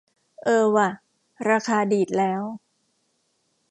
[0.43, 0.89] เออว่ะ
[1.49, 2.43] ราคาดีดแล้ว